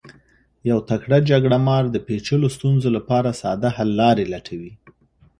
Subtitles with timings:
[0.69, 4.73] یو تکړه جرګه مار د پیچلو ستونزو لپاره ساده حل لارې لټوي.